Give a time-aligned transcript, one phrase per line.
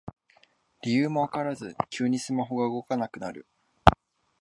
[0.81, 3.45] 理由もわからず急にスマホが動かなくなる